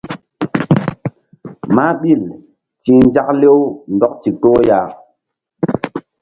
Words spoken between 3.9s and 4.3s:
ndɔk